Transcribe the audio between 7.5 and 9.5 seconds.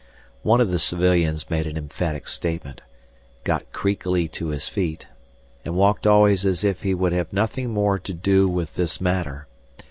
more to do with this matter.